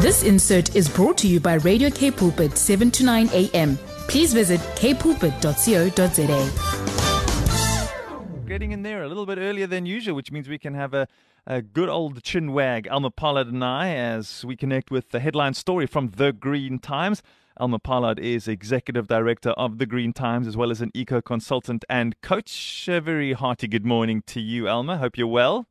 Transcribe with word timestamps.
This 0.00 0.22
insert 0.22 0.76
is 0.76 0.88
brought 0.88 1.18
to 1.18 1.26
you 1.26 1.40
by 1.40 1.54
Radio 1.54 1.90
K 1.90 2.12
Pulpit 2.12 2.56
7 2.56 2.88
to 2.92 3.04
9 3.04 3.30
a.m. 3.32 3.76
Please 4.06 4.32
visit 4.32 4.60
kpulpit.co.za. 4.76 5.48
Getting 8.46 8.70
in 8.70 8.82
there 8.82 9.02
a 9.02 9.08
little 9.08 9.26
bit 9.26 9.38
earlier 9.38 9.66
than 9.66 9.86
usual, 9.86 10.14
which 10.14 10.30
means 10.30 10.48
we 10.48 10.56
can 10.56 10.74
have 10.74 10.94
a, 10.94 11.08
a 11.48 11.62
good 11.62 11.88
old 11.88 12.22
chin 12.22 12.52
wag, 12.52 12.86
Elma 12.88 13.10
Pollard 13.10 13.48
and 13.48 13.64
I, 13.64 13.92
as 13.96 14.44
we 14.44 14.54
connect 14.54 14.92
with 14.92 15.10
the 15.10 15.18
headline 15.18 15.54
story 15.54 15.88
from 15.88 16.10
The 16.10 16.32
Green 16.32 16.78
Times. 16.78 17.20
Elma 17.58 17.80
Pollard 17.80 18.20
is 18.20 18.46
Executive 18.46 19.08
Director 19.08 19.50
of 19.50 19.78
The 19.78 19.86
Green 19.86 20.12
Times, 20.12 20.46
as 20.46 20.56
well 20.56 20.70
as 20.70 20.80
an 20.80 20.92
eco 20.94 21.20
consultant 21.20 21.84
and 21.88 22.14
coach. 22.20 22.88
A 22.88 23.00
very 23.00 23.32
hearty 23.32 23.66
good 23.66 23.84
morning 23.84 24.22
to 24.28 24.40
you, 24.40 24.68
Elma. 24.68 24.98
Hope 24.98 25.18
you're 25.18 25.26
well. 25.26 25.66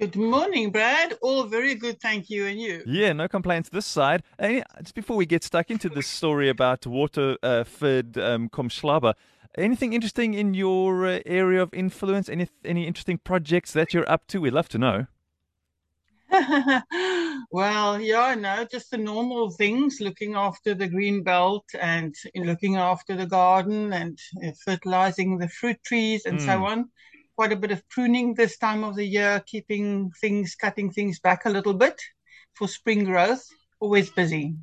Good 0.00 0.16
morning, 0.16 0.70
Brad. 0.70 1.18
All 1.20 1.44
very 1.44 1.74
good, 1.74 2.00
thank 2.00 2.30
you. 2.30 2.46
And 2.46 2.58
you? 2.58 2.82
Yeah, 2.86 3.12
no 3.12 3.28
complaints 3.28 3.68
this 3.68 3.86
side. 3.86 4.22
Uh, 4.38 4.62
just 4.78 4.94
before 4.94 5.16
we 5.16 5.26
get 5.26 5.44
stuck 5.44 5.70
into 5.70 5.88
this 5.88 6.06
story 6.06 6.48
about 6.48 6.86
Waterford 6.86 8.18
uh, 8.18 8.22
um, 8.22 8.48
Kamhlaba, 8.48 9.14
anything 9.56 9.92
interesting 9.92 10.34
in 10.34 10.54
your 10.54 11.06
uh, 11.06 11.20
area 11.26 11.62
of 11.62 11.72
influence? 11.74 12.28
Any 12.28 12.48
any 12.64 12.86
interesting 12.86 13.18
projects 13.18 13.72
that 13.72 13.92
you're 13.92 14.10
up 14.10 14.26
to? 14.28 14.40
We'd 14.40 14.54
love 14.54 14.68
to 14.70 14.78
know. 14.78 15.06
well, 17.52 18.00
yeah, 18.00 18.34
no, 18.34 18.64
just 18.64 18.90
the 18.90 18.98
normal 18.98 19.50
things, 19.50 20.00
looking 20.00 20.34
after 20.34 20.74
the 20.74 20.88
green 20.88 21.22
belt 21.22 21.66
and 21.78 22.14
looking 22.34 22.76
after 22.76 23.14
the 23.14 23.26
garden 23.26 23.92
and 23.92 24.18
uh, 24.42 24.50
fertilizing 24.64 25.36
the 25.36 25.48
fruit 25.48 25.76
trees 25.84 26.24
and 26.24 26.38
mm. 26.38 26.46
so 26.46 26.56
hmm. 26.56 26.64
on 26.64 26.88
quite 27.36 27.52
a 27.52 27.56
bit 27.56 27.70
of 27.70 27.88
pruning 27.88 28.34
this 28.34 28.58
time 28.58 28.84
of 28.84 28.96
the 28.96 29.04
year, 29.04 29.42
keeping 29.46 30.10
things, 30.20 30.54
cutting 30.54 30.90
things 30.90 31.20
back 31.20 31.44
a 31.44 31.50
little 31.50 31.74
bit 31.74 32.00
for 32.54 32.68
spring 32.68 33.04
growth. 33.04 33.44
Always 33.80 34.10
busy. 34.10 34.54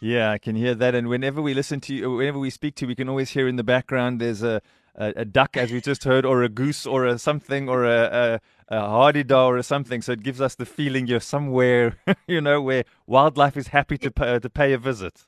Yeah, 0.00 0.30
I 0.30 0.38
can 0.38 0.54
hear 0.54 0.74
that. 0.76 0.94
And 0.94 1.08
whenever 1.08 1.42
we 1.42 1.52
listen 1.52 1.80
to 1.80 1.94
you, 1.94 2.12
uh, 2.12 2.16
whenever 2.16 2.38
we 2.38 2.50
speak 2.50 2.76
to 2.76 2.84
you, 2.84 2.88
we 2.88 2.94
can 2.94 3.08
always 3.08 3.30
hear 3.30 3.48
in 3.48 3.56
the 3.56 3.64
background 3.64 4.20
there's 4.20 4.42
a, 4.42 4.62
a, 4.94 5.12
a 5.16 5.24
duck, 5.24 5.56
as 5.56 5.72
we 5.72 5.80
just 5.80 6.04
heard, 6.04 6.24
or 6.24 6.44
a 6.44 6.48
goose, 6.48 6.86
or 6.86 7.04
a 7.04 7.18
something, 7.18 7.68
or 7.68 7.84
a, 7.84 8.40
a, 8.70 8.76
a 8.76 8.80
hadedah, 8.80 9.46
or 9.46 9.60
something. 9.62 10.00
So 10.00 10.12
it 10.12 10.22
gives 10.22 10.40
us 10.40 10.54
the 10.54 10.66
feeling 10.66 11.08
you're 11.08 11.18
somewhere, 11.18 11.96
you 12.28 12.40
know, 12.40 12.62
where 12.62 12.84
wildlife 13.06 13.56
is 13.56 13.68
happy 13.68 13.98
to 13.98 14.12
pay, 14.12 14.38
to 14.38 14.50
pay 14.50 14.72
a 14.72 14.78
visit. 14.78 15.26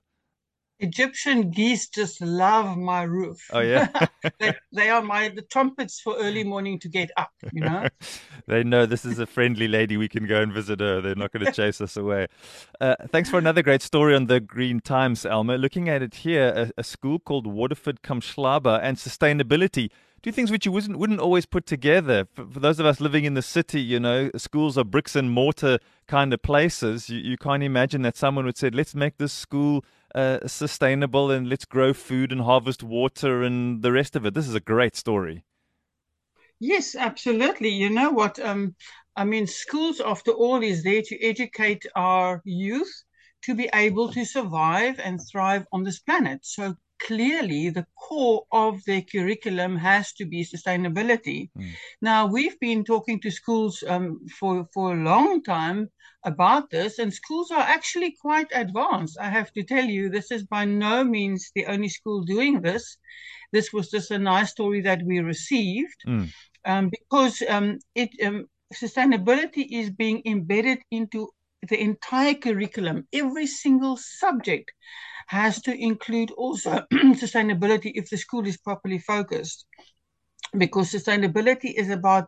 Egyptian 0.81 1.51
geese 1.51 1.89
just 1.89 2.21
love 2.21 2.77
my 2.77 3.03
roof. 3.03 3.49
Oh 3.53 3.61
yeah, 3.61 3.89
they, 4.39 4.55
they, 4.73 4.91
are 4.91 5.03
my 5.03 5.29
the 5.29 5.43
trumpets 5.43 6.01
for 6.01 6.17
early 6.19 6.43
morning 6.43 6.79
to 6.81 6.89
get 6.89 7.11
up. 7.17 7.33
You 7.53 7.61
know, 7.63 7.89
they 8.47 8.65
know 8.65 8.87
this 8.87 9.05
is 9.05 9.19
a 9.19 9.27
friendly 9.27 9.69
lady. 9.69 9.97
We 9.97 10.09
can 10.09 10.27
go 10.27 10.41
and 10.41 10.53
visit 10.53 10.81
her. 10.81 11.01
They're 11.01 11.15
not 11.15 11.33
going 11.33 11.45
to 11.45 11.53
chase 11.53 11.81
us 11.81 11.97
away. 11.97 12.29
Uh, 12.81 12.97
thanks 13.09 13.29
for 13.29 13.39
another 13.39 13.63
great 13.63 13.83
story 13.83 14.15
on 14.15 14.27
the 14.27 14.41
Green 14.41 14.81
Times, 14.81 15.27
Elma. 15.27 15.57
Looking 15.57 15.89
at 15.89 16.03
it 16.03 16.15
here, 16.15 16.53
a, 16.57 16.81
a 16.81 16.85
school 16.85 17.19
called 17.19 17.47
Waterford 17.47 18.03
Kamhlaba 18.03 18.81
and 18.83 18.97
sustainability 18.97 19.91
do 20.23 20.31
things 20.31 20.51
which 20.51 20.67
you 20.67 20.73
wouldn't 20.73 20.99
wouldn't 20.99 21.21
always 21.21 21.47
put 21.47 21.67
together. 21.67 22.27
For, 22.35 22.47
for, 22.47 22.61
those 22.61 22.79
of 22.79 22.87
us 22.87 23.01
living 23.01 23.25
in 23.25 23.35
the 23.35 23.43
city, 23.43 23.81
you 23.81 23.99
know, 23.99 24.31
schools 24.37 24.77
are 24.77 24.85
bricks 24.85 25.17
and 25.17 25.31
mortar 25.31 25.79
kind 26.07 26.33
of 26.35 26.43
places. 26.43 27.09
You, 27.09 27.19
you 27.21 27.37
can't 27.37 27.63
imagine 27.63 28.03
that 28.03 28.17
someone 28.17 28.45
would 28.45 28.59
say, 28.59 28.71
"Let's 28.71 28.95
make 28.95 29.17
this 29.19 29.33
school 29.33 29.85
uh, 30.15 30.47
sustainable 30.47 31.31
and 31.31 31.49
let's 31.49 31.65
grow 31.65 31.93
food 31.93 32.33
and 32.33 32.43
harvest 32.43 32.83
water 32.83 33.43
and 33.43 33.83
the 33.83 33.93
rest 33.93 34.17
of 34.17 34.27
it." 34.27 34.35
This 34.35 34.49
is 34.49 34.55
a 34.55 34.61
great 34.61 34.97
story. 34.97 35.45
Yes, 36.61 36.95
absolutely. 36.95 37.71
You 37.71 37.91
know 37.91 38.11
what? 38.11 38.39
Um, 38.39 38.75
I 39.17 39.25
mean, 39.25 39.47
schools, 39.47 40.01
after 40.01 40.31
all, 40.31 40.63
is 40.63 40.83
there 40.85 41.03
to 41.03 41.25
educate 41.25 41.85
our 41.97 42.43
youth 42.45 43.05
to 43.43 43.55
be 43.55 43.69
able 43.75 44.13
to 44.13 44.25
survive 44.25 45.01
and 45.01 45.21
thrive 45.21 45.67
on 45.73 45.83
this 45.83 45.99
planet. 45.99 46.41
So 46.45 46.77
clearly 47.01 47.71
the 47.71 47.87
core 47.97 48.45
of 48.53 48.85
their 48.85 49.03
curriculum 49.03 49.77
has 49.77 50.13
to 50.13 50.25
be 50.25 50.45
sustainability. 50.45 51.51
Mm. 51.59 51.71
Now, 52.03 52.27
we've 52.27 52.59
been 52.61 52.85
talking 52.85 53.21
to 53.21 53.31
schools 53.31 53.83
um, 53.87 54.21
for, 54.39 54.69
for 54.73 54.93
a 54.93 55.03
long 55.03 55.43
time 55.43 55.89
about 56.25 56.71
this, 56.71 56.99
and 56.99 57.13
schools 57.13 57.51
are 57.51 57.67
actually 57.77 58.17
quite 58.21 58.49
advanced. 58.55 59.19
I 59.21 59.31
have 59.31 59.53
to 59.53 59.63
tell 59.63 59.85
you, 59.85 60.09
this 60.09 60.31
is 60.31 60.45
by 60.45 60.65
no 60.65 61.03
means 61.03 61.51
the 61.55 61.67
only 61.67 61.89
school 61.89 62.23
doing 62.23 62.61
this. 62.61 62.97
This 63.53 63.73
was 63.73 63.91
just 63.91 64.11
a 64.11 64.19
nice 64.19 64.51
story 64.51 64.81
that 64.83 65.03
we 65.03 65.21
received 65.21 66.01
mm. 66.07 66.29
um, 66.65 66.91
because 66.91 67.43
um, 67.49 67.79
it 67.95 68.11
um, 68.25 68.47
sustainability 68.73 69.67
is 69.71 69.91
being 69.91 70.23
embedded 70.27 70.79
into 70.91 71.29
the 71.69 71.81
entire 71.81 72.35
curriculum, 72.35 73.07
every 73.13 73.47
single 73.47 73.97
subject 73.97 74.73
has 75.27 75.61
to 75.63 75.75
include 75.75 76.31
also 76.33 76.85
sustainability 76.93 77.93
if 77.95 78.11
the 78.11 78.17
school 78.17 78.47
is 78.47 78.57
properly 78.57 78.99
focused. 78.99 79.67
Because 80.57 80.91
sustainability 80.91 81.73
is 81.73 81.91
about 81.91 82.27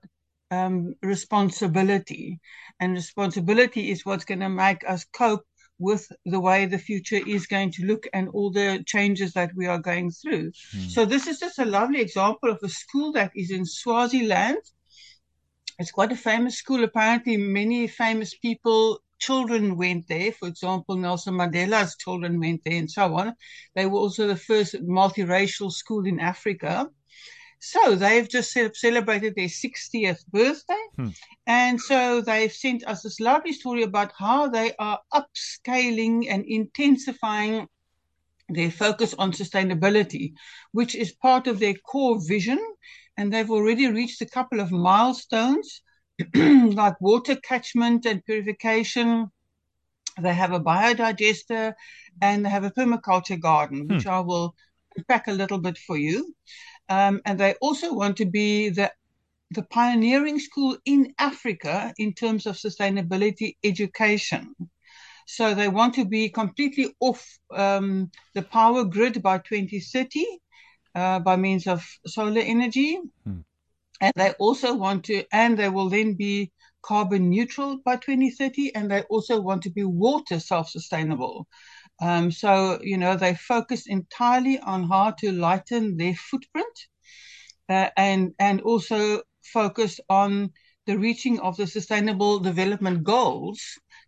um, 0.53 0.95
responsibility, 1.03 2.39
and 2.79 2.93
responsibility 2.93 3.91
is 3.91 4.05
what's 4.05 4.25
going 4.25 4.41
to 4.41 4.49
make 4.49 4.89
us 4.89 5.05
cope 5.13 5.45
with 5.79 6.07
the 6.27 6.39
way 6.39 6.67
the 6.67 6.79
future 6.79 7.21
is 7.27 7.47
going 7.47 7.73
to 7.73 7.85
look 7.87 8.07
and 8.13 8.29
all 8.29 8.51
the 8.51 8.85
changes 8.87 9.33
that 9.33 9.51
we 9.57 9.67
are 9.67 9.79
going 9.79 10.11
through. 10.11 10.53
Mm. 10.77 10.91
So, 10.91 11.05
this 11.05 11.27
is 11.27 11.41
just 11.41 11.59
a 11.59 11.65
lovely 11.65 12.01
example 12.01 12.51
of 12.51 12.59
a 12.63 12.69
school 12.69 13.13
that 13.13 13.33
is 13.35 13.51
in 13.51 13.65
Swaziland. 13.65 14.59
It's 15.79 15.91
quite 15.91 16.13
a 16.13 16.17
famous 16.17 16.57
school. 16.57 16.85
Apparently, 16.85 17.37
many 17.37 17.89
famous 17.89 18.35
people 18.35 19.01
children 19.23 19.77
went 19.77 20.09
there. 20.09 20.33
For 20.33 20.49
example, 20.49 20.97
Nelson 20.97 21.35
Mandela's 21.35 21.97
children 21.97 22.41
went 22.41 22.61
there 22.65 22.79
and 22.79 22.91
so 22.91 23.15
on. 23.15 23.35
They 23.77 23.87
were 23.87 24.01
also 24.01 24.27
the 24.27 24.37
first 24.37 24.75
multiracial 24.83 25.71
school 25.71 26.07
in 26.07 26.19
Africa. 26.19 26.91
So 27.61 27.95
they've 27.95 28.29
just 28.29 28.53
celebrated 28.75 29.37
their 29.37 29.47
60th 29.47 30.27
birthday. 30.27 30.85
Hmm. 30.97 31.11
And 31.47 31.81
so 31.81 32.21
they've 32.21 32.53
sent 32.53 32.85
us 32.89 33.03
this 33.03 33.21
lovely 33.21 33.53
story 33.53 33.85
about 33.85 34.11
how 34.19 34.49
they 34.49 34.75
are 34.81 34.99
upscaling 35.15 36.27
and 36.29 36.45
intensifying 36.45 37.69
their 38.49 38.73
focus 38.73 39.15
on 39.17 39.31
sustainability, 39.31 40.33
which 40.73 40.97
is 40.97 41.13
part 41.13 41.47
of 41.47 41.61
their 41.61 41.75
core 41.75 42.19
vision. 42.27 42.61
And 43.17 43.33
they've 43.33 43.51
already 43.51 43.87
reached 43.87 44.21
a 44.21 44.33
couple 44.37 44.59
of 44.59 44.73
milestones 44.73 45.83
like 46.75 47.01
water 47.01 47.37
catchment 47.37 48.07
and 48.07 48.25
purification. 48.25 49.31
They 50.21 50.35
have 50.35 50.53
a 50.53 50.61
biodigester 50.61 51.75
and 52.21 52.45
they 52.45 52.51
have 52.51 52.65
a 52.65 52.71
permaculture 52.71 53.41
garden, 53.41 53.83
hmm. 53.83 53.95
which 53.95 54.07
I 54.07 54.21
will 54.21 54.55
pack 55.09 55.29
a 55.29 55.33
little 55.33 55.59
bit 55.59 55.79
for 55.79 55.97
you. 55.97 56.35
Um, 56.89 57.21
and 57.25 57.39
they 57.39 57.55
also 57.61 57.95
want 57.95 58.17
to 58.19 58.27
be 58.27 58.69
the 58.69 58.93
the 59.51 59.63
pioneering 59.65 60.39
school 60.39 60.79
in 60.87 61.13
Africa 61.19 61.93
in 61.99 62.15
terms 62.15 62.47
of 62.47 62.57
sustainability 62.57 63.57
education. 63.63 64.55
So 65.27 65.55
they 65.55 65.69
want 65.69 65.95
to 65.95 66.05
be 66.05 66.31
completely 66.31 66.95
off 67.01 67.39
um, 67.55 68.11
the 68.35 68.43
power 68.43 68.85
grid 68.85 69.23
by 69.23 69.39
2030 69.39 70.27
uh, 70.95 71.21
by 71.21 71.37
means 71.37 71.67
of 71.67 71.87
solar 72.07 72.41
energy. 72.41 72.99
Hmm. 73.25 73.41
And 74.03 74.13
they 74.17 74.33
also 74.33 74.75
want 74.75 75.05
to, 75.07 75.25
and 75.33 75.59
they 75.59 75.71
will 75.71 75.89
then 75.89 76.15
be 76.15 76.53
carbon 76.83 77.31
neutral 77.31 77.79
by 77.85 77.97
2030, 77.97 78.75
and 78.75 78.91
they 78.91 79.03
also 79.05 79.41
want 79.41 79.63
to 79.63 79.71
be 79.71 79.85
water 79.85 80.41
self 80.41 80.69
sustainable. 80.69 81.47
Um, 82.03 82.31
so, 82.33 82.81
you 82.83 82.99
know, 82.99 83.17
they 83.17 83.35
focus 83.37 83.87
entirely 83.87 84.59
on 84.61 84.89
how 84.89 85.13
to 85.21 85.33
lighten 85.33 85.97
their 85.97 86.15
footprint 86.17 86.79
uh, 87.69 87.91
and, 87.97 88.35
and 88.39 88.61
also 88.63 89.23
focus 89.45 90.01
on 90.09 90.53
the 90.87 90.99
reaching 90.99 91.39
of 91.41 91.57
the 91.57 91.67
sustainable 91.67 92.41
development 92.41 93.05
goals 93.05 93.61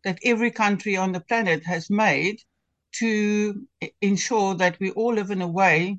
that 0.05 0.19
every 0.25 0.51
country 0.51 0.97
on 0.97 1.13
the 1.13 1.21
planet 1.21 1.65
has 1.65 1.89
made 1.91 2.39
to 2.93 3.67
ensure 4.03 4.55
that 4.55 4.79
we 4.81 4.91
all 4.93 5.15
live 5.15 5.31
in 5.31 5.43
a 5.43 5.49
way 5.49 5.99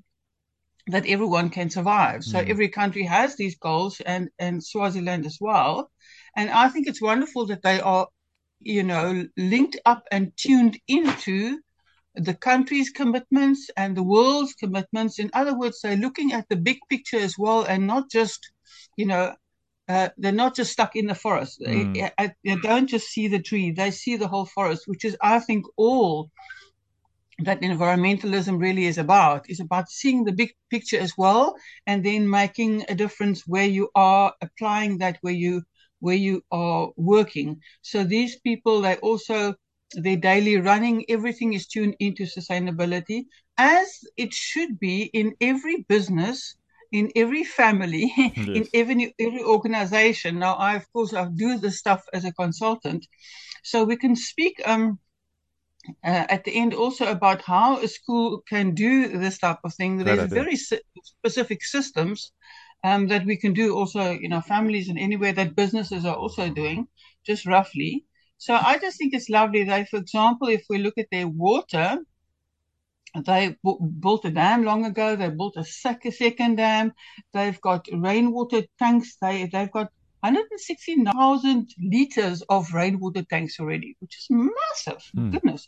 that 0.87 1.07
everyone 1.07 1.49
can 1.49 1.69
survive. 1.69 2.23
So 2.23 2.39
mm. 2.39 2.49
every 2.49 2.69
country 2.69 3.03
has 3.03 3.35
these 3.35 3.55
goals 3.55 4.01
and, 4.01 4.29
and 4.37 4.63
Swaziland 4.63 5.25
as 5.25 5.37
well. 5.41 5.89
And 6.35 6.49
I 6.49 6.69
think 6.69 6.87
it's 6.87 7.01
wonderful 7.01 7.47
that 7.47 7.63
they 7.63 7.79
are, 7.79 8.07
you 8.59 8.83
know, 8.83 9.25
linked 9.35 9.79
up 9.85 10.07
and 10.11 10.31
tuned 10.37 10.77
into 10.87 11.59
the 12.15 12.33
country's 12.33 12.91
commitments 12.91 13.69
and 13.75 13.95
the 13.95 14.03
world's 14.03 14.53
commitments. 14.53 15.19
In 15.19 15.31
other 15.33 15.57
words, 15.57 15.79
they're 15.81 15.97
looking 15.97 16.33
at 16.33 16.47
the 16.49 16.55
big 16.55 16.77
picture 16.89 17.17
as 17.17 17.35
well 17.37 17.63
and 17.63 17.87
not 17.87 18.09
just, 18.09 18.51
you 18.95 19.05
know, 19.05 19.35
uh, 19.87 20.09
they're 20.17 20.31
not 20.31 20.55
just 20.55 20.71
stuck 20.71 20.95
in 20.95 21.07
the 21.07 21.15
forest. 21.15 21.61
Mm. 21.61 22.11
They, 22.17 22.31
they, 22.43 22.55
don't 22.55 22.87
just 22.87 23.07
see 23.07 23.27
the 23.27 23.41
tree, 23.41 23.71
they 23.71 23.91
see 23.91 24.17
the 24.17 24.27
whole 24.27 24.45
forest, 24.45 24.83
which 24.87 25.05
is, 25.05 25.15
I 25.21 25.39
think, 25.39 25.65
all 25.77 26.31
that 27.39 27.61
environmentalism 27.61 28.59
really 28.59 28.85
is 28.85 28.97
about 28.97 29.49
is 29.49 29.59
about 29.59 29.89
seeing 29.89 30.23
the 30.23 30.31
big 30.31 30.51
picture 30.69 30.99
as 30.99 31.13
well 31.17 31.55
and 31.85 32.03
then 32.03 32.29
making 32.29 32.83
a 32.87 32.95
difference 32.95 33.43
where 33.45 33.67
you 33.67 33.89
are 33.95 34.33
applying 34.41 34.97
that 34.97 35.17
where 35.21 35.33
you 35.33 35.61
where 35.99 36.15
you 36.15 36.41
are 36.51 36.89
working 36.95 37.59
so 37.81 38.03
these 38.03 38.39
people 38.39 38.81
they 38.81 38.95
also 38.97 39.53
their 39.93 40.17
daily 40.17 40.57
running, 40.57 41.05
everything 41.09 41.53
is 41.53 41.67
tuned 41.67 41.95
into 41.99 42.23
sustainability, 42.23 43.25
as 43.57 44.03
it 44.17 44.33
should 44.33 44.79
be 44.79 45.03
in 45.13 45.35
every 45.41 45.85
business, 45.87 46.55
in 46.91 47.11
every 47.15 47.43
family, 47.43 48.11
yes. 48.17 48.35
in 48.37 48.67
every 48.73 49.15
every 49.19 49.43
organization. 49.43 50.39
Now, 50.39 50.55
I 50.55 50.75
of 50.75 50.91
course 50.91 51.13
I 51.13 51.25
do 51.25 51.57
this 51.57 51.79
stuff 51.79 52.03
as 52.13 52.25
a 52.25 52.33
consultant, 52.33 53.05
so 53.63 53.83
we 53.83 53.97
can 53.97 54.15
speak 54.15 54.61
um, 54.65 54.99
uh, 56.03 56.25
at 56.29 56.43
the 56.43 56.55
end 56.55 56.73
also 56.73 57.05
about 57.05 57.41
how 57.41 57.79
a 57.79 57.87
school 57.87 58.41
can 58.47 58.73
do 58.73 59.17
this 59.17 59.37
type 59.37 59.59
of 59.63 59.73
thing. 59.73 59.97
There's 59.97 60.25
very 60.25 60.55
specific 60.55 61.63
systems 61.63 62.31
um, 62.83 63.07
that 63.07 63.25
we 63.25 63.37
can 63.37 63.53
do 63.53 63.75
also, 63.75 64.11
you 64.11 64.29
know, 64.29 64.41
families 64.41 64.89
and 64.89 64.99
anywhere 64.99 65.33
that 65.33 65.55
businesses 65.55 66.05
are 66.05 66.15
also 66.15 66.49
doing, 66.49 66.87
just 67.25 67.45
roughly. 67.45 68.05
So 68.37 68.53
I 68.53 68.77
just 68.77 68.97
think 68.97 69.13
it's 69.13 69.29
lovely 69.29 69.63
that, 69.63 69.89
for 69.89 69.97
example, 69.97 70.49
if 70.49 70.65
we 70.69 70.77
look 70.77 70.97
at 70.97 71.07
their 71.11 71.27
water, 71.27 71.97
they 73.25 73.55
built 73.99 74.25
a 74.25 74.29
dam 74.29 74.63
long 74.63 74.85
ago. 74.85 75.15
They 75.15 75.29
built 75.29 75.55
a 75.57 75.63
second 75.63 76.57
dam. 76.57 76.93
They've 77.33 77.59
got 77.61 77.87
rainwater 77.91 78.63
tanks. 78.77 79.17
They 79.21 79.47
they've 79.51 79.71
got 79.71 79.89
160,000 80.25 81.69
liters 81.79 82.41
of 82.49 82.73
rainwater 82.73 83.23
tanks 83.23 83.59
already, 83.59 83.95
which 83.99 84.17
is 84.17 84.27
massive. 84.29 85.03
Mm. 85.15 85.31
Goodness. 85.31 85.67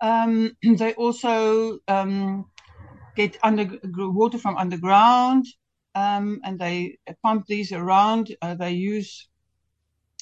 Um, 0.00 0.52
they 0.62 0.92
also 0.94 1.78
um, 1.88 2.44
get 3.16 3.38
under 3.42 3.78
water 3.84 4.38
from 4.38 4.58
underground, 4.58 5.46
um, 5.94 6.40
and 6.44 6.58
they 6.58 6.98
pump 7.22 7.46
these 7.46 7.72
around. 7.72 8.34
Uh, 8.42 8.54
they 8.54 8.72
use 8.72 9.28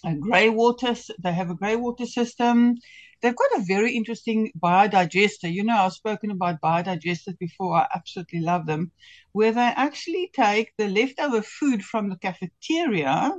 a 0.04 0.14
grey 0.14 0.48
water. 0.48 0.94
They 1.22 1.32
have 1.32 1.50
a 1.50 1.54
grey 1.54 1.76
water 1.76 2.06
system. 2.06 2.76
They've 3.20 3.34
got 3.34 3.58
a 3.60 3.64
very 3.66 3.96
interesting 3.96 4.52
biodigester. 4.62 5.52
You 5.52 5.64
know, 5.64 5.76
I've 5.76 5.92
spoken 5.92 6.30
about 6.30 6.60
biodigesters 6.60 7.38
before. 7.38 7.74
I 7.76 7.88
absolutely 7.94 8.40
love 8.40 8.66
them, 8.66 8.92
where 9.32 9.52
they 9.52 9.72
actually 9.74 10.30
take 10.34 10.72
the 10.78 10.88
leftover 10.88 11.42
food 11.42 11.82
from 11.82 12.10
the 12.10 12.18
cafeteria. 12.18 13.32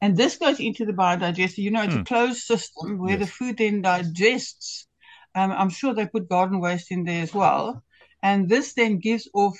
And 0.00 0.16
this 0.16 0.36
goes 0.36 0.60
into 0.60 0.84
the 0.84 0.92
biodigester. 0.92 1.58
You 1.58 1.70
know, 1.70 1.82
it's 1.82 1.94
hmm. 1.94 2.00
a 2.00 2.04
closed 2.04 2.42
system 2.42 2.98
where 2.98 3.18
yes. 3.18 3.20
the 3.20 3.26
food 3.26 3.58
then 3.58 3.82
digests. 3.82 4.86
Um, 5.34 5.52
I'm 5.52 5.70
sure 5.70 5.94
they 5.94 6.06
put 6.06 6.28
garden 6.28 6.60
waste 6.60 6.90
in 6.90 7.04
there 7.04 7.22
as 7.22 7.34
well. 7.34 7.82
And 8.22 8.48
this 8.48 8.74
then 8.74 8.98
gives 8.98 9.28
off 9.34 9.56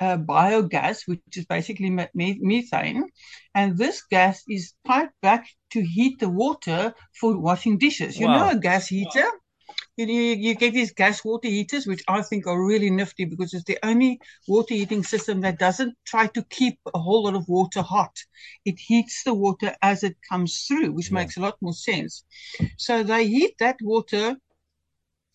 uh, 0.00 0.16
biogas, 0.16 1.06
which 1.06 1.20
is 1.36 1.46
basically 1.46 1.90
methane. 1.90 3.08
And 3.54 3.78
this 3.78 4.02
gas 4.02 4.42
is 4.48 4.74
piped 4.84 5.20
back 5.20 5.48
to 5.70 5.82
heat 5.82 6.18
the 6.18 6.28
water 6.28 6.94
for 7.18 7.38
washing 7.38 7.78
dishes. 7.78 8.18
You 8.18 8.26
wow. 8.26 8.36
know, 8.36 8.50
a 8.56 8.60
gas 8.60 8.88
heater. 8.88 9.28
You, 9.96 10.06
you 10.06 10.54
get 10.54 10.72
these 10.72 10.92
gas 10.92 11.22
water 11.22 11.48
heaters, 11.48 11.86
which 11.86 12.02
I 12.08 12.22
think 12.22 12.46
are 12.46 12.66
really 12.66 12.88
nifty 12.88 13.26
because 13.26 13.52
it's 13.52 13.64
the 13.64 13.78
only 13.82 14.20
water 14.48 14.74
heating 14.74 15.02
system 15.02 15.42
that 15.42 15.58
doesn't 15.58 15.94
try 16.06 16.28
to 16.28 16.42
keep 16.44 16.78
a 16.94 16.98
whole 16.98 17.24
lot 17.24 17.34
of 17.34 17.46
water 17.46 17.82
hot. 17.82 18.16
It 18.64 18.78
heats 18.78 19.22
the 19.24 19.34
water 19.34 19.74
as 19.82 20.02
it 20.02 20.16
comes 20.28 20.64
through, 20.66 20.92
which 20.92 21.10
yeah. 21.10 21.16
makes 21.16 21.36
a 21.36 21.40
lot 21.40 21.58
more 21.60 21.74
sense. 21.74 22.24
So 22.78 23.02
they 23.02 23.26
heat 23.26 23.54
that 23.58 23.76
water 23.82 24.36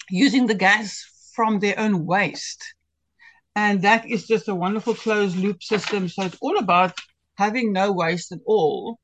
using 0.10 0.48
the 0.48 0.56
gas 0.56 1.04
from 1.36 1.60
their 1.60 1.80
own 1.80 2.06
waste. 2.06 2.64
And 3.56 3.82
that 3.84 4.08
is 4.10 4.28
just 4.28 4.48
a 4.48 4.56
wonderful 4.56 4.96
closed 4.96 5.38
loop 5.38 5.62
system. 5.62 6.10
So 6.10 6.24
it's 6.24 6.38
all 6.42 6.58
about 6.58 6.94
having 7.38 7.74
no 7.74 7.92
waste 7.92 8.32
at 8.32 8.40
all. 8.46 9.00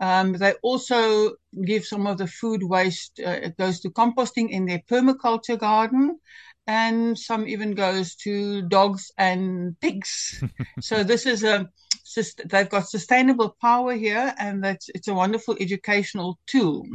Um, 0.00 0.34
they 0.34 0.54
also 0.62 1.32
give 1.64 1.84
some 1.84 2.06
of 2.06 2.18
the 2.18 2.26
food 2.26 2.62
waste, 2.62 3.20
uh, 3.24 3.30
it 3.30 3.56
goes 3.56 3.80
to 3.80 3.90
composting 3.90 4.50
in 4.50 4.66
their 4.66 4.82
permaculture 4.88 5.58
garden, 5.58 6.20
and 6.68 7.18
some 7.18 7.48
even 7.48 7.72
goes 7.72 8.14
to 8.16 8.62
dogs 8.62 9.10
and 9.18 9.78
pigs. 9.80 10.42
so 10.80 11.02
this 11.02 11.26
is 11.26 11.42
a, 11.42 11.68
they've 12.44 12.68
got 12.68 12.88
sustainable 12.88 13.56
power 13.60 13.94
here, 13.94 14.34
and 14.38 14.62
that's 14.62 14.88
it's 14.94 15.08
a 15.08 15.14
wonderful 15.14 15.56
educational 15.58 16.38
tool. 16.46 16.86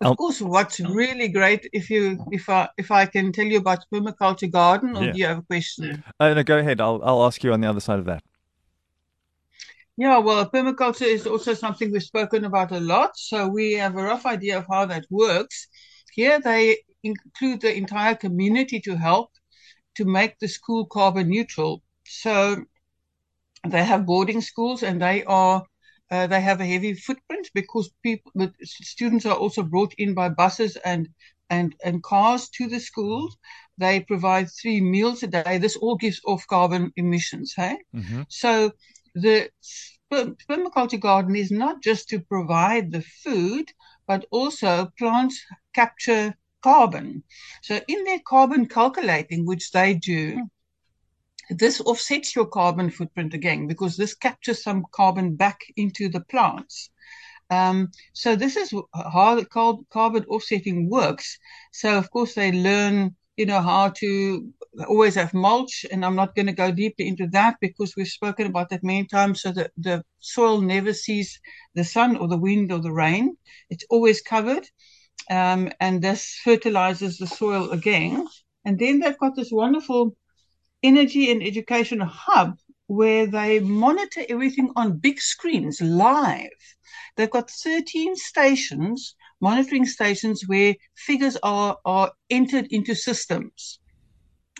Of 0.00 0.16
course, 0.16 0.40
what's 0.40 0.78
really 0.78 1.28
great 1.28 1.68
if 1.72 1.90
you 1.90 2.24
if 2.30 2.48
I 2.48 2.68
if 2.78 2.90
I 2.90 3.06
can 3.06 3.32
tell 3.32 3.46
you 3.46 3.58
about 3.58 3.84
permaculture 3.92 4.50
garden, 4.50 4.96
or 4.96 5.04
yeah. 5.04 5.12
do 5.12 5.18
you 5.18 5.26
have 5.26 5.38
a 5.38 5.42
question? 5.42 6.04
Uh, 6.20 6.34
no, 6.34 6.42
go 6.44 6.58
ahead. 6.58 6.80
I'll 6.80 7.00
I'll 7.02 7.24
ask 7.24 7.42
you 7.42 7.52
on 7.52 7.60
the 7.60 7.68
other 7.68 7.80
side 7.80 7.98
of 7.98 8.04
that. 8.04 8.22
Yeah, 9.98 10.18
well, 10.18 10.48
permaculture 10.48 11.12
is 11.12 11.26
also 11.26 11.54
something 11.54 11.90
we've 11.90 12.04
spoken 12.04 12.44
about 12.44 12.70
a 12.70 12.78
lot. 12.78 13.16
So 13.16 13.48
we 13.48 13.72
have 13.72 13.96
a 13.96 14.02
rough 14.04 14.26
idea 14.26 14.58
of 14.58 14.66
how 14.70 14.86
that 14.86 15.06
works. 15.10 15.66
Here 16.12 16.38
they 16.38 16.78
include 17.02 17.62
the 17.62 17.76
entire 17.76 18.14
community 18.14 18.80
to 18.82 18.96
help 18.96 19.30
to 19.96 20.04
make 20.04 20.38
the 20.38 20.46
school 20.46 20.86
carbon 20.86 21.28
neutral. 21.28 21.82
So 22.06 22.64
they 23.66 23.82
have 23.82 24.06
boarding 24.06 24.40
schools 24.40 24.84
and 24.84 25.02
they 25.02 25.24
are 25.24 25.64
uh, 26.12 26.28
they 26.28 26.40
have 26.40 26.60
a 26.60 26.64
heavy 26.64 26.94
footprint 26.94 27.50
because 27.52 27.90
people, 28.04 28.32
students 28.62 29.26
are 29.26 29.36
also 29.36 29.64
brought 29.64 29.92
in 29.98 30.14
by 30.14 30.28
buses 30.28 30.76
and 30.76 31.08
and 31.50 31.74
and 31.84 32.04
cars 32.04 32.48
to 32.50 32.68
the 32.68 32.78
schools. 32.78 33.36
They 33.78 34.00
provide 34.00 34.48
three 34.50 34.80
meals 34.80 35.24
a 35.24 35.26
day. 35.26 35.58
This 35.58 35.76
all 35.76 35.96
gives 35.96 36.20
off 36.24 36.46
carbon 36.46 36.92
emissions. 36.96 37.52
Hey, 37.56 37.78
mm-hmm. 37.94 38.22
so 38.28 38.70
the 39.14 39.50
permaculture 40.10 41.00
garden 41.00 41.36
is 41.36 41.50
not 41.50 41.82
just 41.82 42.08
to 42.08 42.20
provide 42.20 42.90
the 42.90 43.02
food, 43.02 43.72
but 44.06 44.24
also 44.30 44.90
plants 44.98 45.44
capture 45.74 46.34
carbon. 46.62 47.22
So 47.62 47.80
in 47.88 48.04
their 48.04 48.20
carbon 48.26 48.66
calculating, 48.66 49.46
which 49.46 49.70
they 49.70 49.94
do, 49.94 50.48
this 51.50 51.80
offsets 51.80 52.34
your 52.36 52.46
carbon 52.46 52.90
footprint 52.90 53.34
again 53.34 53.66
because 53.66 53.96
this 53.96 54.14
captures 54.14 54.62
some 54.62 54.84
carbon 54.92 55.34
back 55.36 55.60
into 55.76 56.08
the 56.08 56.20
plants. 56.20 56.90
Um, 57.50 57.90
so 58.12 58.36
this 58.36 58.56
is 58.56 58.74
how 58.94 59.34
the 59.34 59.46
carbon 59.90 60.24
offsetting 60.24 60.90
works. 60.90 61.38
So 61.72 61.96
of 61.96 62.10
course 62.10 62.34
they 62.34 62.52
learn, 62.52 63.16
you 63.38 63.46
know, 63.46 63.62
how 63.62 63.90
to 63.90 64.52
always 64.88 65.14
have 65.14 65.32
mulch, 65.32 65.86
and 65.92 66.04
I'm 66.04 66.16
not 66.16 66.34
going 66.34 66.46
to 66.46 66.52
go 66.64 66.72
deeply 66.72 67.06
into 67.06 67.28
that 67.28 67.54
because 67.60 67.94
we've 67.96 68.08
spoken 68.08 68.48
about 68.48 68.68
that 68.70 68.82
many 68.82 69.06
times. 69.06 69.42
So 69.42 69.52
that 69.52 69.70
the 69.76 70.02
soil 70.18 70.60
never 70.60 70.92
sees 70.92 71.40
the 71.76 71.84
sun 71.84 72.16
or 72.16 72.26
the 72.26 72.36
wind 72.36 72.72
or 72.72 72.80
the 72.80 72.92
rain; 72.92 73.36
it's 73.70 73.84
always 73.90 74.20
covered, 74.20 74.66
um, 75.30 75.70
and 75.78 76.02
this 76.02 76.40
fertilizes 76.42 77.18
the 77.18 77.28
soil 77.28 77.70
again. 77.70 78.26
And 78.64 78.76
then 78.76 78.98
they've 78.98 79.18
got 79.18 79.36
this 79.36 79.52
wonderful 79.52 80.16
energy 80.82 81.30
and 81.30 81.40
education 81.40 82.00
hub 82.00 82.58
where 82.88 83.26
they 83.26 83.60
monitor 83.60 84.22
everything 84.28 84.72
on 84.74 84.98
big 84.98 85.20
screens 85.20 85.80
live. 85.80 86.58
They've 87.16 87.30
got 87.30 87.50
13 87.50 88.16
stations, 88.16 89.14
monitoring 89.40 89.86
stations 89.86 90.44
where 90.46 90.74
figures 90.96 91.36
are, 91.42 91.76
are 91.84 92.12
entered 92.30 92.66
into 92.70 92.94
systems. 92.94 93.80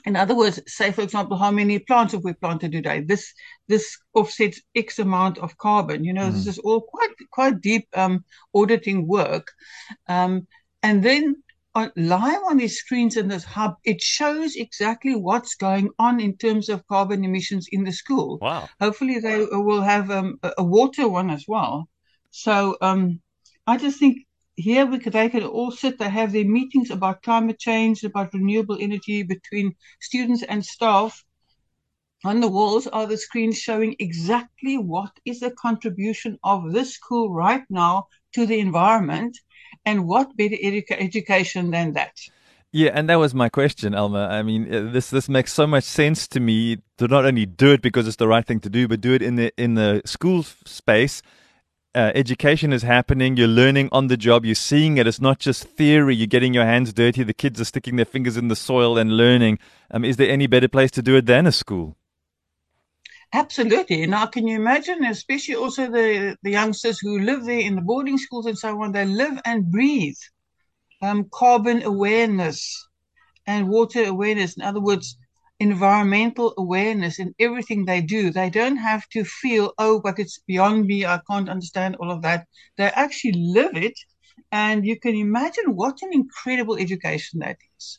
In 0.05 0.17
other 0.17 0.35
words, 0.35 0.61
say 0.67 0.93
for 0.93 1.03
example, 1.03 1.37
how 1.37 1.51
many 1.51 1.79
plants 1.81 2.13
have 2.13 2.25
we 2.25 2.33
planted 2.33 2.73
today? 2.73 3.01
This 3.01 3.35
this 3.67 3.99
offsets 4.15 4.61
X 4.75 4.99
amount 4.99 5.39
of 5.39 5.57
carbon. 5.59 6.05
You 6.05 6.13
know, 6.13 6.29
mm. 6.29 6.33
this 6.33 6.47
is 6.47 6.59
all 6.59 6.81
quite 6.81 7.11
quite 7.31 7.61
deep 7.61 7.89
um, 7.95 8.25
auditing 8.55 9.07
work. 9.07 9.51
Um, 10.07 10.47
and 10.83 11.03
then 11.03 11.43
on, 11.75 11.91
live 11.97 12.41
on 12.49 12.57
these 12.57 12.79
screens 12.79 13.17
in 13.17 13.29
this 13.29 13.45
hub, 13.45 13.75
it 13.85 14.01
shows 14.01 14.57
exactly 14.57 15.15
what's 15.15 15.57
going 15.57 15.91
on 15.99 16.21
in 16.21 16.37
terms 16.37 16.69
of 16.69 16.87
carbon 16.87 17.25
emissions 17.25 17.69
in 17.73 17.85
the 17.85 17.93
school. 17.93 18.39
Wow. 18.41 18.69
Hopefully, 18.81 19.19
they 19.19 19.45
will 19.51 19.83
have 19.83 20.11
um, 20.11 20.39
a 20.43 20.65
water 20.65 21.09
one 21.09 21.29
as 21.31 21.45
well. 21.49 21.89
So 22.31 22.77
um, 22.81 23.21
I 23.67 23.77
just 23.77 23.99
think 23.99 24.19
here 24.59 24.87
we 24.87 24.99
could, 24.99 25.13
they 25.13 25.29
could 25.29 25.45
all 25.45 25.71
sit, 25.71 25.99
they 25.99 26.11
have 26.11 26.33
their 26.33 26.45
meetings 26.45 26.91
about 26.91 27.23
climate 27.23 27.61
change, 27.61 28.03
about 28.03 28.35
renewable 28.35 28.77
energy 28.81 29.23
between 29.23 29.77
students 30.01 30.43
and 30.43 30.65
staff. 30.65 31.25
On 32.25 32.41
the 32.41 32.49
walls 32.49 32.89
are 32.89 33.07
the 33.07 33.17
screens 33.17 33.57
showing 33.57 33.95
exactly 34.01 34.77
what 34.77 35.13
is 35.25 35.39
the 35.39 35.53
contribution 35.53 36.39
of 36.43 36.73
this 36.73 36.95
school 36.95 37.33
right 37.33 37.63
now 37.71 38.09
to 38.33 38.47
the 38.47 38.59
environment 38.59 39.39
and 39.85 40.09
what 40.09 40.37
better 40.37 40.57
edu- 40.57 40.83
education 40.91 41.71
than 41.71 41.93
that? 41.93 42.17
Yeah, 42.73 42.91
and 42.93 43.09
that 43.09 43.17
was 43.17 43.35
my 43.35 43.49
question, 43.49 43.95
Elma. 43.95 44.27
I 44.27 44.43
mean, 44.43 44.75
uh, 44.75 44.91
this 44.91 45.09
this 45.09 45.29
makes 45.29 45.53
so 45.53 45.67
much 45.67 45.85
sense 45.85 46.27
to 46.29 46.41
me 46.41 46.79
to 46.99 47.07
not 47.07 47.25
only 47.25 47.47
do 47.47 47.73
it 47.73 47.81
because 47.81 48.09
it's 48.09 48.17
the 48.17 48.29
right 48.29 48.45
thing 48.45 48.61
to 48.61 48.69
do, 48.69 48.89
but 48.89 49.01
do 49.01 49.15
it 49.15 49.23
in 49.23 49.37
the 49.37 49.53
in 49.57 49.75
the 49.75 50.03
school 50.05 50.43
space. 50.43 51.23
Uh, 51.95 52.13
education 52.15 52.73
is 52.73 52.83
happening. 52.83 53.37
You're 53.37 53.49
learning 53.49 53.89
on 53.93 54.09
the 54.09 54.17
job. 54.17 54.45
You're 54.45 54.55
seeing 54.55 54.99
it. 54.99 55.07
It's 55.07 55.21
not 55.21 55.39
just 55.39 55.65
theory. 55.65 56.15
You're 56.15 56.27
getting 56.27 56.53
your 56.53 56.67
hands 56.67 56.93
dirty. 56.93 57.23
The 57.23 57.33
kids 57.33 57.61
are 57.61 57.65
sticking 57.65 57.97
their 57.97 58.05
fingers 58.05 58.37
in 58.37 58.49
the 58.49 58.57
soil 58.57 58.99
and 58.99 59.17
learning. 59.17 59.59
Um, 59.91 60.05
is 60.05 60.17
there 60.17 60.29
any 60.31 60.47
better 60.47 60.69
place 60.69 60.91
to 60.93 61.03
do 61.03 61.17
it 61.17 61.27
than 61.27 61.47
a 61.47 61.53
school? 61.53 61.97
Absolutely. 63.33 64.07
Now, 64.07 64.27
can 64.27 64.47
you 64.47 64.57
imagine, 64.57 65.05
especially 65.05 65.55
also 65.55 65.91
the, 65.91 66.37
the 66.43 66.51
youngsters 66.51 66.99
who 66.99 67.21
live 67.21 67.45
there 67.45 67.61
in 67.61 67.75
the 67.75 67.83
boarding 67.83 68.19
schools 68.19 68.47
and 68.47 68.59
so 68.59 68.81
on, 68.83 68.93
they 68.93 69.05
live 69.05 69.39
and 69.45 69.71
breathe 69.71 70.17
um, 71.03 71.29
carbon 71.33 71.83
awareness 71.83 72.87
and 73.47 73.69
water 73.69 74.05
awareness. 74.05 74.57
In 74.57 74.63
other 74.63 74.81
words, 74.81 75.17
environmental 75.61 76.55
awareness 76.57 77.19
in 77.19 77.35
everything 77.39 77.85
they 77.85 78.01
do. 78.01 78.31
They 78.31 78.51
don't 78.51 78.77
have 78.77 79.09
to 79.11 79.25
feel, 79.25 79.73
oh, 79.79 80.01
but 80.01 80.19
it's 80.19 80.39
beyond 80.47 80.87
me. 80.87 81.05
I 81.05 81.21
can't 81.29 81.49
understand 81.49 81.97
all 81.97 82.11
of 82.11 82.23
that. 82.23 82.47
They 82.77 82.85
actually 82.85 83.33
live 83.33 83.77
it. 83.77 83.99
And 84.53 84.87
you 84.87 84.99
can 84.99 85.15
imagine 85.15 85.75
what 85.75 86.01
an 86.03 86.11
incredible 86.13 86.77
education 86.77 87.41
that 87.41 87.59
is. 87.77 87.99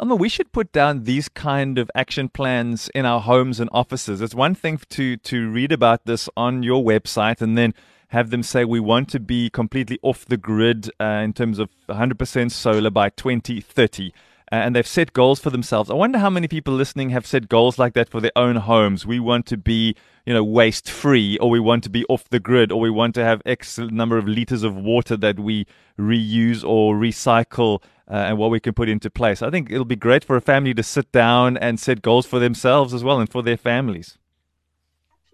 Elma, 0.00 0.16
we 0.16 0.28
should 0.28 0.50
put 0.50 0.72
down 0.72 1.04
these 1.04 1.28
kind 1.28 1.78
of 1.78 1.90
action 1.94 2.28
plans 2.28 2.88
in 2.94 3.06
our 3.06 3.20
homes 3.20 3.60
and 3.60 3.70
offices. 3.72 4.20
It's 4.20 4.34
one 4.34 4.54
thing 4.54 4.80
to 4.90 5.16
to 5.18 5.50
read 5.50 5.70
about 5.70 6.04
this 6.04 6.28
on 6.36 6.64
your 6.64 6.82
website 6.82 7.40
and 7.40 7.56
then 7.56 7.74
have 8.08 8.30
them 8.30 8.42
say 8.42 8.64
we 8.64 8.80
want 8.80 9.08
to 9.10 9.20
be 9.20 9.50
completely 9.50 9.98
off 10.02 10.24
the 10.24 10.36
grid 10.36 10.90
uh, 11.00 11.22
in 11.24 11.32
terms 11.32 11.58
of 11.58 11.68
100% 11.88 12.50
solar 12.50 12.90
by 12.90 13.08
2030. 13.08 14.12
And 14.48 14.76
they've 14.76 14.86
set 14.86 15.12
goals 15.14 15.40
for 15.40 15.50
themselves. 15.50 15.90
I 15.90 15.94
wonder 15.94 16.18
how 16.18 16.30
many 16.30 16.48
people 16.48 16.74
listening 16.74 17.10
have 17.10 17.26
set 17.26 17.48
goals 17.48 17.78
like 17.78 17.94
that 17.94 18.10
for 18.10 18.20
their 18.20 18.36
own 18.36 18.56
homes. 18.56 19.06
We 19.06 19.18
want 19.18 19.46
to 19.46 19.56
be, 19.56 19.96
you 20.26 20.34
know, 20.34 20.44
waste 20.44 20.90
free, 20.90 21.38
or 21.38 21.48
we 21.48 21.58
want 21.58 21.82
to 21.84 21.90
be 21.90 22.04
off 22.10 22.28
the 22.28 22.38
grid, 22.38 22.70
or 22.70 22.78
we 22.80 22.90
want 22.90 23.14
to 23.14 23.24
have 23.24 23.40
X 23.46 23.78
number 23.78 24.18
of 24.18 24.28
liters 24.28 24.62
of 24.62 24.76
water 24.76 25.16
that 25.16 25.40
we 25.40 25.66
reuse 25.98 26.62
or 26.62 26.94
recycle 26.94 27.82
uh, 28.08 28.14
and 28.14 28.38
what 28.38 28.50
we 28.50 28.60
can 28.60 28.74
put 28.74 28.88
into 28.88 29.10
place. 29.10 29.40
I 29.42 29.50
think 29.50 29.70
it'll 29.70 29.84
be 29.84 29.96
great 29.96 30.24
for 30.24 30.36
a 30.36 30.40
family 30.40 30.74
to 30.74 30.82
sit 30.82 31.10
down 31.10 31.56
and 31.56 31.80
set 31.80 32.02
goals 32.02 32.26
for 32.26 32.38
themselves 32.38 32.92
as 32.92 33.02
well 33.02 33.18
and 33.20 33.30
for 33.30 33.42
their 33.42 33.56
families. 33.56 34.18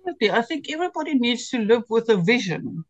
Absolutely. 0.00 0.30
I 0.30 0.42
think 0.42 0.70
everybody 0.70 1.14
needs 1.14 1.48
to 1.50 1.58
live 1.58 1.82
with 1.90 2.08
a 2.08 2.16
vision. 2.16 2.84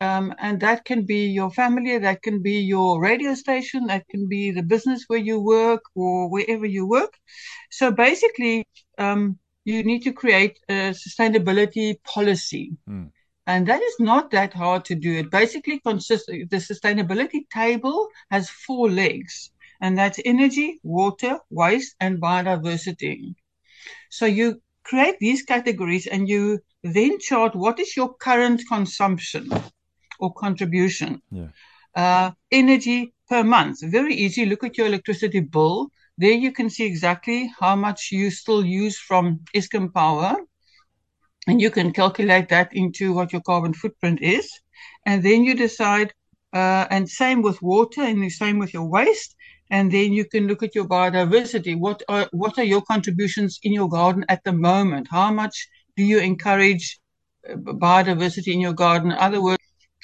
Um, 0.00 0.34
and 0.38 0.60
that 0.60 0.84
can 0.84 1.04
be 1.04 1.26
your 1.26 1.50
family, 1.50 1.98
that 1.98 2.22
can 2.22 2.42
be 2.42 2.58
your 2.60 3.00
radio 3.00 3.34
station, 3.34 3.86
that 3.86 4.08
can 4.08 4.28
be 4.28 4.50
the 4.50 4.62
business 4.62 5.04
where 5.06 5.18
you 5.18 5.40
work 5.40 5.82
or 5.94 6.28
wherever 6.28 6.66
you 6.66 6.88
work. 6.88 7.14
So 7.70 7.92
basically, 7.92 8.66
um, 8.98 9.38
you 9.64 9.84
need 9.84 10.02
to 10.02 10.12
create 10.12 10.58
a 10.68 10.94
sustainability 10.94 12.02
policy. 12.04 12.72
Mm. 12.88 13.10
And 13.46 13.66
that 13.68 13.80
is 13.80 13.94
not 14.00 14.30
that 14.32 14.52
hard 14.52 14.84
to 14.86 14.96
do. 14.96 15.18
It 15.18 15.30
basically 15.30 15.78
consists, 15.80 16.26
the 16.26 16.46
sustainability 16.56 17.48
table 17.52 18.08
has 18.30 18.50
four 18.50 18.90
legs, 18.90 19.52
and 19.80 19.96
that's 19.96 20.18
energy, 20.24 20.80
water, 20.82 21.38
waste, 21.50 21.94
and 22.00 22.20
biodiversity. 22.20 23.34
So 24.10 24.26
you 24.26 24.60
create 24.86 25.18
these 25.18 25.42
categories 25.42 26.06
and 26.06 26.28
you 26.28 26.60
then 26.82 27.18
chart 27.18 27.54
what 27.54 27.80
is 27.80 27.96
your 27.96 28.14
current 28.14 28.62
consumption 28.68 29.50
or 30.20 30.32
contribution. 30.34 31.20
Yeah. 31.30 31.48
Uh, 31.94 32.30
energy 32.52 33.12
per 33.28 33.42
month. 33.42 33.78
Very 33.82 34.14
easy. 34.14 34.46
Look 34.46 34.64
at 34.64 34.78
your 34.78 34.86
electricity 34.86 35.40
bill. 35.40 35.90
There 36.18 36.32
you 36.32 36.52
can 36.52 36.70
see 36.70 36.84
exactly 36.84 37.52
how 37.58 37.74
much 37.76 38.10
you 38.12 38.30
still 38.30 38.64
use 38.64 38.98
from 38.98 39.40
Eskom 39.54 39.92
power 39.92 40.36
and 41.46 41.60
you 41.60 41.70
can 41.70 41.92
calculate 41.92 42.48
that 42.48 42.70
into 42.72 43.12
what 43.12 43.32
your 43.32 43.42
carbon 43.42 43.74
footprint 43.74 44.20
is. 44.22 44.50
And 45.04 45.22
then 45.22 45.44
you 45.44 45.54
decide, 45.54 46.12
uh, 46.52 46.86
and 46.90 47.08
same 47.08 47.42
with 47.42 47.60
water 47.62 48.02
and 48.02 48.22
the 48.22 48.30
same 48.30 48.58
with 48.58 48.72
your 48.72 48.88
waste. 48.88 49.36
And 49.70 49.90
then 49.90 50.12
you 50.12 50.24
can 50.24 50.46
look 50.46 50.62
at 50.62 50.74
your 50.74 50.86
biodiversity. 50.86 51.78
What 51.78 52.02
are, 52.08 52.28
what 52.32 52.58
are 52.58 52.64
your 52.64 52.82
contributions 52.82 53.58
in 53.62 53.72
your 53.72 53.88
garden 53.88 54.24
at 54.28 54.44
the 54.44 54.52
moment? 54.52 55.08
How 55.10 55.32
much 55.32 55.68
do 55.96 56.04
you 56.04 56.18
encourage 56.18 56.98
uh, 57.48 57.54
biodiversity 57.56 58.52
in 58.52 58.60
your 58.60 58.74
garden? 58.74 59.10
In 59.10 59.18
other 59.18 59.42
words, 59.42 59.62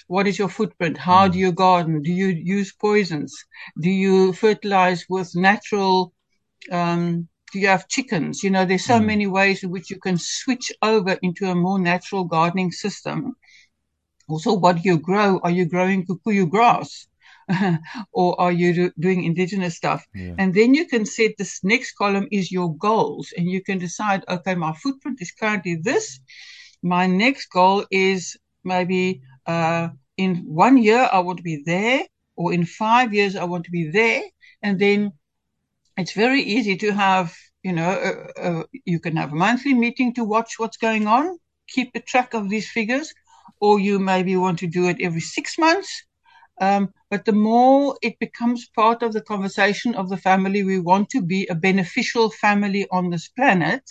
what 0.08 0.26
is 0.26 0.38
your 0.38 0.48
footprint? 0.48 0.98
How 0.98 1.28
do 1.28 1.38
you 1.38 1.52
garden? 1.52 2.02
Do 2.02 2.12
you 2.12 2.26
use 2.26 2.72
poisons? 2.72 3.32
Do 3.80 3.90
you 3.90 4.32
fertilize 4.32 5.06
with 5.08 5.34
natural 5.36 6.12
um, 6.70 7.28
do 7.52 7.60
you 7.60 7.68
have 7.68 7.88
chickens? 7.88 8.42
You 8.42 8.50
know, 8.50 8.64
there's 8.64 8.84
so 8.84 8.98
mm. 8.98 9.04
many 9.04 9.26
ways 9.26 9.62
in 9.62 9.70
which 9.70 9.90
you 9.90 9.98
can 9.98 10.16
switch 10.18 10.72
over 10.80 11.18
into 11.22 11.46
a 11.50 11.54
more 11.54 11.78
natural 11.78 12.24
gardening 12.24 12.72
system. 12.72 13.36
Also, 14.28 14.54
what 14.54 14.76
do 14.76 14.82
you 14.84 14.98
grow? 14.98 15.38
Are 15.42 15.50
you 15.50 15.66
growing 15.66 16.06
kikuyu 16.06 16.48
grass? 16.48 17.06
or 18.12 18.40
are 18.40 18.52
you 18.52 18.74
do, 18.74 18.92
doing 18.98 19.24
indigenous 19.24 19.76
stuff? 19.76 20.04
Yeah. 20.14 20.34
And 20.38 20.54
then 20.54 20.74
you 20.74 20.86
can 20.86 21.04
set 21.06 21.32
this 21.38 21.60
next 21.62 21.92
column 21.92 22.28
is 22.30 22.50
your 22.50 22.74
goals, 22.76 23.32
and 23.36 23.48
you 23.48 23.62
can 23.62 23.78
decide, 23.78 24.24
okay, 24.28 24.54
my 24.54 24.72
footprint 24.74 25.18
is 25.20 25.32
currently 25.32 25.76
this. 25.76 26.20
My 26.82 27.06
next 27.06 27.46
goal 27.46 27.84
is 27.90 28.36
maybe 28.64 29.22
uh, 29.46 29.88
in 30.16 30.44
one 30.46 30.78
year 30.78 31.08
I 31.12 31.20
want 31.20 31.38
to 31.38 31.42
be 31.42 31.62
there, 31.64 32.04
or 32.36 32.52
in 32.52 32.64
five 32.64 33.12
years 33.14 33.36
I 33.36 33.44
want 33.44 33.64
to 33.64 33.70
be 33.70 33.90
there, 33.90 34.22
and 34.62 34.78
then 34.78 35.12
it's 35.96 36.12
very 36.12 36.42
easy 36.42 36.76
to 36.76 36.92
have, 36.92 37.34
you 37.62 37.72
know, 37.72 37.90
uh, 37.90 38.40
uh, 38.40 38.62
you 38.84 38.98
can 38.98 39.16
have 39.16 39.32
a 39.32 39.36
monthly 39.36 39.74
meeting 39.74 40.14
to 40.14 40.24
watch 40.24 40.58
what's 40.58 40.76
going 40.76 41.06
on, 41.06 41.38
keep 41.68 41.90
a 41.94 42.00
track 42.00 42.34
of 42.34 42.48
these 42.48 42.70
figures, 42.70 43.12
or 43.60 43.78
you 43.78 43.98
maybe 43.98 44.36
want 44.36 44.58
to 44.60 44.66
do 44.66 44.88
it 44.88 44.96
every 45.00 45.20
six 45.20 45.58
months. 45.58 46.04
Um, 46.62 46.94
but 47.10 47.24
the 47.24 47.32
more 47.32 47.98
it 48.02 48.20
becomes 48.20 48.68
part 48.68 49.02
of 49.02 49.12
the 49.12 49.20
conversation 49.20 49.96
of 49.96 50.08
the 50.08 50.16
family, 50.16 50.62
we 50.62 50.78
want 50.78 51.10
to 51.10 51.20
be 51.20 51.48
a 51.50 51.56
beneficial 51.56 52.30
family 52.30 52.86
on 52.92 53.10
this 53.10 53.26
planet. 53.26 53.82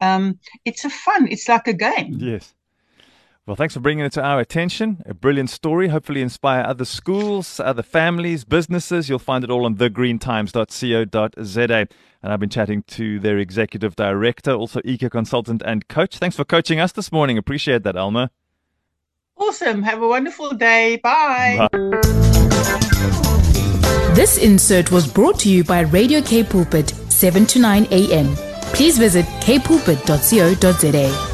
Um, 0.00 0.40
it's 0.64 0.84
a 0.84 0.90
fun. 0.90 1.28
It's 1.30 1.48
like 1.48 1.68
a 1.68 1.72
game. 1.72 2.16
Yes. 2.18 2.52
Well, 3.46 3.54
thanks 3.54 3.74
for 3.74 3.80
bringing 3.80 4.04
it 4.04 4.12
to 4.12 4.22
our 4.22 4.40
attention. 4.40 5.02
A 5.06 5.14
brilliant 5.14 5.50
story. 5.50 5.88
Hopefully, 5.88 6.20
inspire 6.20 6.64
other 6.64 6.84
schools, 6.84 7.60
other 7.60 7.82
families, 7.82 8.44
businesses. 8.44 9.08
You'll 9.08 9.20
find 9.20 9.44
it 9.44 9.50
all 9.50 9.64
on 9.64 9.76
thegreentimes.co.za. 9.76 11.88
And 12.22 12.32
I've 12.32 12.40
been 12.40 12.50
chatting 12.50 12.82
to 12.88 13.20
their 13.20 13.38
executive 13.38 13.94
director, 13.94 14.52
also 14.52 14.80
eco 14.84 15.08
consultant 15.08 15.62
and 15.64 15.86
coach. 15.86 16.18
Thanks 16.18 16.36
for 16.36 16.44
coaching 16.44 16.80
us 16.80 16.90
this 16.90 17.12
morning. 17.12 17.38
Appreciate 17.38 17.84
that, 17.84 17.96
Elma. 17.96 18.32
Awesome. 19.40 19.82
Have 19.82 20.02
a 20.02 20.08
wonderful 20.08 20.50
day. 20.50 20.96
Bye. 20.96 21.66
Bye. 21.72 22.00
This 24.14 24.36
insert 24.36 24.92
was 24.92 25.10
brought 25.10 25.38
to 25.40 25.48
you 25.48 25.64
by 25.64 25.80
Radio 25.80 26.20
K 26.20 26.44
Pulpit, 26.44 26.90
7 27.08 27.46
to 27.46 27.58
9 27.58 27.86
a.m. 27.90 28.36
Please 28.74 28.98
visit 28.98 29.24
kpulpit.co.za. 29.40 31.29